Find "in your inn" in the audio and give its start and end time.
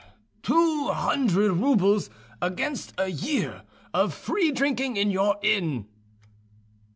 4.97-5.85